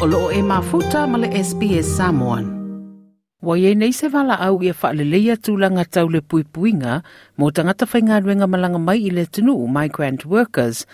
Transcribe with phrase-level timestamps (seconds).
[0.00, 2.48] o loo e mafuta ma le SPS Samoan.
[3.44, 7.02] Wa ye nei se wala au ia whaaleleia tūlanga tau le puipuinga
[7.36, 10.86] mō tangata whaingaruenga malanga mai i le tunu migrant workers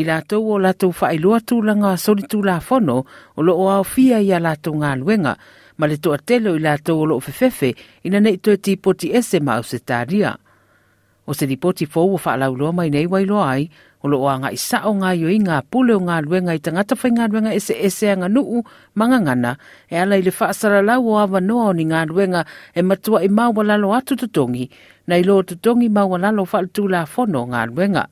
[0.00, 3.04] i la o la tau whaeloa tūlanga sori tūla whono
[3.36, 5.36] o loo au fia i a la ngā luenga
[5.76, 9.44] ma le toa telo i la o loo fefefe ina nei tō ti poti ese
[9.44, 10.38] ma au se tāria.
[11.26, 13.68] O se ripoti fōu o whaalauloa mai nei wailoa ai
[14.04, 16.96] o loo anga i sa o ngā yo ngā pule o ngā luenga i tangata
[17.00, 18.60] whai ngā luenga ese ese anga nuu
[18.94, 19.56] manga ngana
[19.88, 22.44] e ala i le whaasara lau o awa noa o ni ngā luenga
[22.76, 24.68] e matua i maua lalo atu tutongi
[25.08, 28.04] na i lo tutongi maua lalo whaal tū la whono ngā luenga.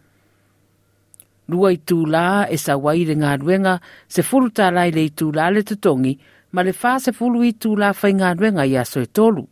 [1.52, 5.12] Lua i tū la e sa le ngā luenga se furu tā lai le i
[5.12, 6.16] tū la le tutongi
[6.52, 9.44] ma le wha se furu i tū la whai ngā luenga i aso e tolu.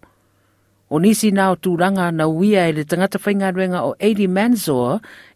[0.91, 3.19] O nisi nā o tūranga na uia e le tangata
[3.79, 3.95] o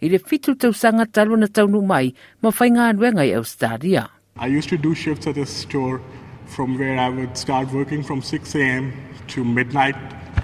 [0.03, 2.13] i le fitu talo na taunu mai
[2.43, 4.11] ma i Australia.
[4.37, 6.01] I used to do shifts at this store
[6.47, 8.93] from where I would start working from 6 a.m.
[9.29, 9.95] to midnight.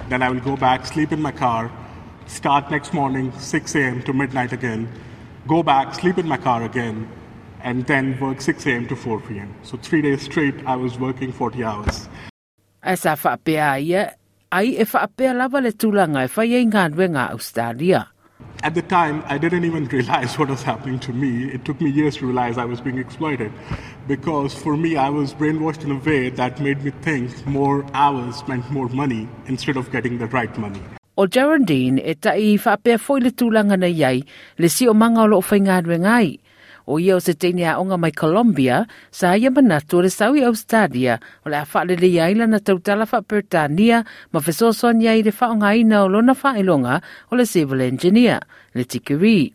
[0.08, 1.72] Then I will go back, sleep in my car,
[2.26, 4.02] start next morning 6 a.m.
[4.04, 4.88] to midnight again,
[5.48, 7.08] go back, sleep in my car again,
[7.64, 8.86] and then work 6 a.m.
[8.86, 9.52] to 4 p.m.
[9.64, 12.08] So three days straight, I was working 40 hours.
[12.82, 14.19] Asa whaapea ia
[14.50, 18.06] ai e whaapea lava le tūlanga e whai e ngā ruenga Australia.
[18.62, 21.44] At the time, I didn't even realize what was happening to me.
[21.54, 23.52] It took me years to realize I was being exploited.
[24.08, 28.42] Because for me, I was brainwashed in a way that made me think more hours
[28.48, 30.82] meant more money instead of getting the right money.
[31.16, 34.24] O Geraldine e ta i whaapea foi le tūlanga na iai
[34.58, 36.38] le si o manga o loo whai ngā ruenga ai.
[36.86, 40.44] O ia o se teine a onga mai Colombia, sa ia manatu le sau i
[40.44, 45.22] Australia, o le a whaale le iaila na tautala wha Pertania, ma fesoson ia i
[45.22, 48.40] le whaonga ina o lona whaelonga o le civil engineer,
[48.74, 49.52] le tikiri.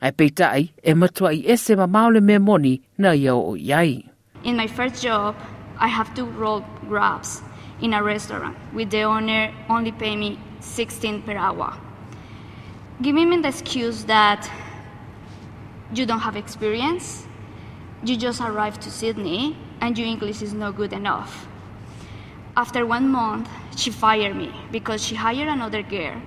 [0.00, 4.04] Ai peitai, e matua i ese ma maole me moni na ia o iai.
[4.44, 5.36] In my first job,
[5.78, 7.42] I have to roll grabs
[7.80, 11.76] in a restaurant with the owner only pay me 16 per hour.
[13.02, 14.50] Giving me the excuse that
[15.94, 17.26] you don't have experience,
[18.04, 21.46] you just arrived to Sydney, and your English is not good enough.
[22.56, 26.20] After one month, she fired me because she hired another girl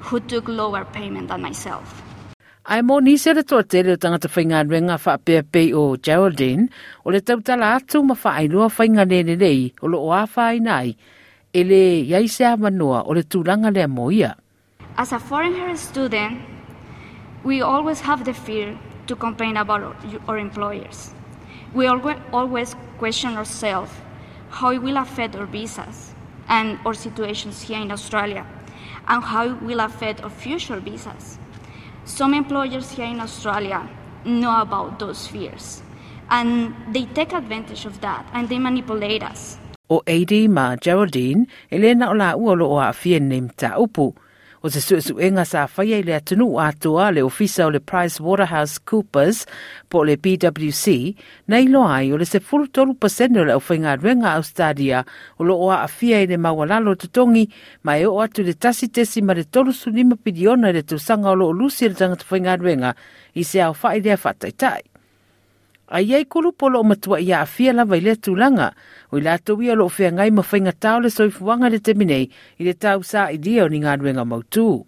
[0.00, 2.02] who took lower payment than myself.
[2.66, 5.96] Ai mo ni se le toa tere o tangata whainga renga wha pia pei o
[5.96, 6.70] Geraldine,
[7.04, 10.96] o le tautala atu ma wha ailua whainga nene rei o lo oa whai nai,
[11.52, 14.34] e le iai se manoa o le tūranga lea moia.
[14.96, 16.40] As a foreign student,
[17.44, 19.96] we always have the fear to complain about
[20.28, 21.12] our employers.
[21.74, 23.90] We always question ourselves
[24.50, 26.14] how it will affect our visas
[26.48, 28.46] and our situations here in Australia,
[29.08, 31.38] and how it will affect our future visas.
[32.04, 33.88] Some employers here in Australia
[34.24, 35.82] know about those fears,
[36.30, 39.58] and they take advantage of that and they manipulate us.
[39.90, 40.02] O
[40.48, 44.14] ma Geraldine, Elena o la ua lo o a fia nem ta upu,
[44.64, 48.16] O se su suenga sa whaia i le atunu atua le ofisa o le Price
[48.16, 49.44] Waterhouse Coopers
[49.92, 51.12] po le PWC
[51.52, 55.04] na ilo ai o le se fulu tolu pasenda le ofenga ruenga au stadia
[55.36, 57.44] o lo oa a fia i le mawalalo tutongi
[57.84, 61.36] ma e o atu le tasi tesi ma le tolu sunima pidiona le tusanga o
[61.36, 62.96] lo o lusi le tangata ruenga
[63.34, 64.93] i se au whaia i tai.
[65.94, 68.72] Ai ai kulu polo o matua ia a fia lava i le tūlanga,
[69.14, 72.26] o i la ia lo fea ngai mawhainga tau le soifuanga le teminei
[72.58, 74.82] i le tau sā i dia o ni ngā ruenga mautū.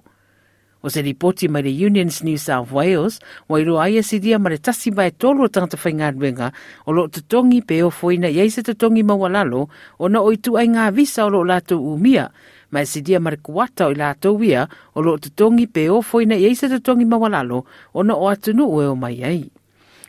[0.83, 4.51] O se ripoti mai le Unions New South Wales, wa iro aia si dia ma
[4.51, 6.51] le tasi mai tolu o tangata whainga ruenga,
[6.87, 9.69] o lo tutongi pe o foina iai se tutongi mawalalo,
[9.99, 12.33] o na oitu ai ngā visa o lo lātou umia,
[12.75, 16.35] ma si dia mare kuata o i lātou ia, o lo tutongi pe o foina
[16.35, 17.63] iai se tutongi mawalalo,
[17.95, 19.56] o na o atunu ue o mai ai.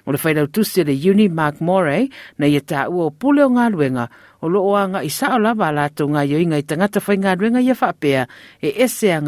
[0.08, 3.72] O le whaidau tusi le Uni Mark Morey na tā ua o pule o ngā
[3.74, 4.08] luenga
[4.42, 8.26] o lava ngā tangata whai ngā luenga ia whapea
[8.64, 9.20] e ese ai.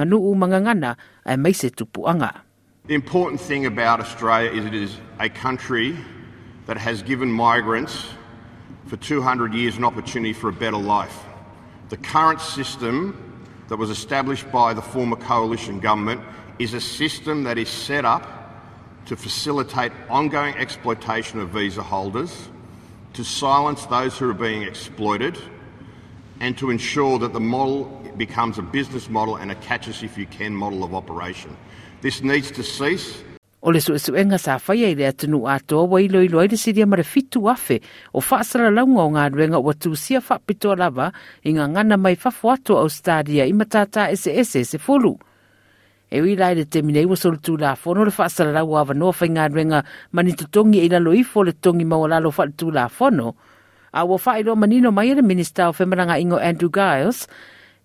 [2.87, 5.97] The important thing about Australia is it is a country
[6.65, 8.05] that has given migrants
[8.85, 11.25] for 200 years an opportunity for a better life.
[11.89, 13.13] The current system
[13.67, 16.21] that was established by the former coalition government
[16.57, 18.38] is a system that is set up
[19.09, 22.47] to facilitate ongoing exploitation of visa holders,
[23.13, 25.35] to silence those who are being exploited,
[26.39, 27.85] and to ensure that the model
[28.17, 31.57] becomes a business model and a catch us if you can model of operation.
[32.01, 33.23] This needs to cease.
[33.63, 37.03] O le suesuenga sa whaia i le tunu atoa wa ilo ilo aile siria mara
[37.03, 37.81] fitu afe
[38.13, 41.09] o whaasara launga o ngā ruenga o tūsia whapitoa lava
[41.43, 45.17] i ngā ngana mai whafo ato au stadia i matata ese ese se fulu.
[46.11, 48.93] E ui lai le te minei wa solu tū la fono le whaasara rau awa
[48.93, 52.73] noa whai ngā renga mani te tongi e lalo ifo le tongi maua lalo tū
[52.73, 53.35] la fono,
[53.91, 57.27] A wa whai lo manino mai le Minister o Whemaranga Ingo Andrew Giles,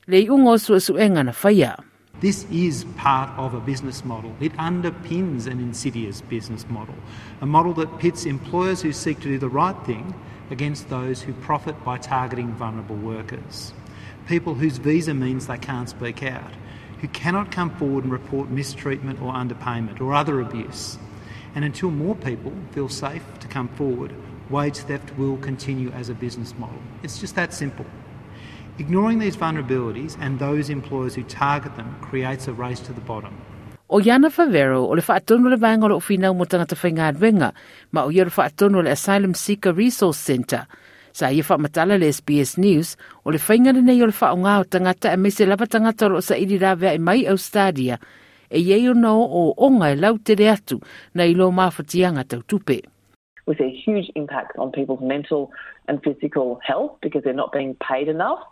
[0.07, 1.83] le i ungo su su enga na whaia.
[2.21, 4.31] This is part of a business model.
[4.39, 6.95] It underpins an insidious business model,
[7.41, 10.15] a model that pits employers who seek to do the right thing
[10.51, 13.73] against those who profit by targeting vulnerable workers.
[14.29, 16.53] People whose visa means they can't speak out,
[17.01, 20.99] who cannot come forward and report mistreatment or underpayment or other abuse.
[21.55, 24.13] And until more people feel safe to come forward,
[24.51, 26.81] wage theft will continue as a business model.
[27.03, 27.87] It's just that simple.
[28.79, 33.35] Ignoring these vulnerabilities and those employers who target them creates a race to the bottom.
[33.89, 37.55] O Favero, o le whaatonu le vanga o whina mo tangata
[37.93, 40.67] ma o ia le le Asylum Seeker Resource Centre.
[41.15, 41.45] Sa ia
[41.87, 43.39] le SBS News, o le
[43.83, 44.13] nei o le
[46.11, 47.37] o e e mai e o
[49.15, 50.81] o e lau atu
[51.15, 51.25] na
[53.55, 55.53] see huge impacts on people's mental
[55.87, 58.43] and physical health because they're not being paid enough.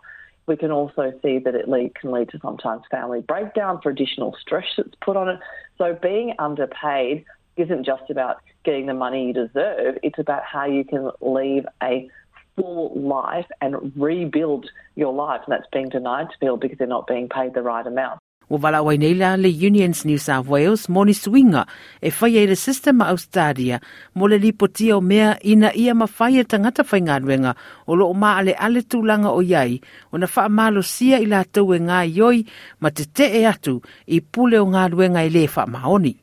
[0.47, 4.37] We can also see that it lead, can lead to sometimes family breakdown for additional
[4.39, 5.39] stress that's put on it.
[5.77, 7.25] So being underpaid
[7.57, 12.09] isn't just about getting the money you deserve, it's about how you can leave a
[12.55, 15.41] full life and rebuild your life.
[15.45, 18.19] And that's being denied to people because they're not being paid the right amount.
[18.51, 21.63] O wala wai nei la le Unions New South Wales moni swinga
[22.01, 23.79] e whai e le system a Australia
[24.13, 27.55] mo le lipotia o mea ina ia ma whai e tangata whai ngā ruenga
[27.87, 29.79] o lo o maa ale ale tūlanga o iai
[30.11, 32.43] o na wha malo sia i la tau e ngā ioi
[32.81, 36.22] ma te te e atu i pule o ngā ruenga i le wha maoni.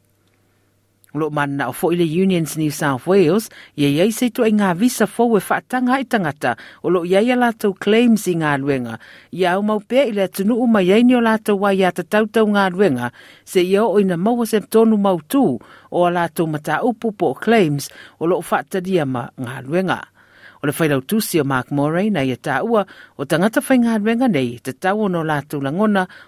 [1.14, 4.74] Lo mana o fo ile Unions New South Wales, ia iai se tu e ngā
[4.78, 8.98] visa whaatanga i tangata o lo iai a lātou claims i ngā luenga.
[9.32, 11.90] Ia au mau pēr i le tunu u mai ai ni o lātou wai a
[11.90, 13.10] ta tautau ngā luenga,
[13.44, 15.58] se ia o ina maua se tonu mau tū
[15.90, 17.90] o a lātou mata upu po claims
[18.20, 20.00] o lo whaataria ma ngā luenga.
[20.62, 22.84] O le tūsi o Mark Morey na ia tā ua
[23.16, 23.78] o tangata whai
[24.28, 25.58] nei te tau no lātou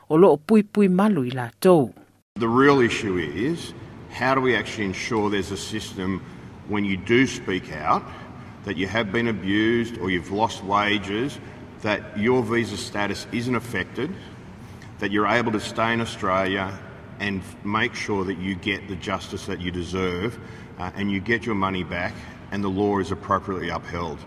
[0.08, 1.92] o malu i lātou.
[2.40, 3.74] The real issue is
[4.12, 6.22] how do we actually ensure there's a system
[6.68, 8.04] when you do speak out
[8.64, 11.38] that you have been abused or you've lost wages,
[11.80, 14.14] that your visa status isn't affected,
[14.98, 16.78] that you're able to stay in Australia
[17.18, 20.38] and make sure that you get the justice that you deserve
[20.78, 22.14] uh, and you get your money back
[22.52, 24.18] and the law is appropriately upheld.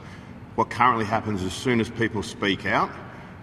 [0.55, 2.89] What currently happens as soon as people speak out,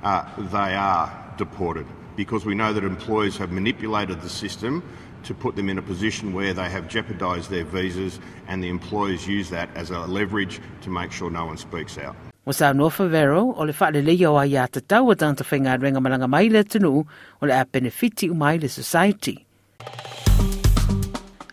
[0.03, 1.87] uh, they are deported
[2.17, 4.83] because we know that employers have manipulated the system
[5.25, 8.19] to put them in a position where they have jeopardised their visas
[8.49, 12.17] and the employers use that as a leverage to make sure no one speaks out.
[12.45, 15.79] O sa no Favero, o le whaale leo a ia te tau o tangata whainga
[15.79, 17.07] renga malanga mai le tunu
[17.41, 19.47] o le a benefiti o mai le society.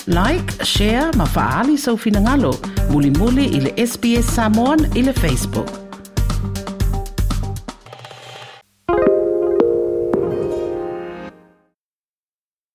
[0.07, 2.57] Like, share, ma faali sau finangalo,
[2.89, 5.78] muli muli i le SBS Samoan i le Facebook.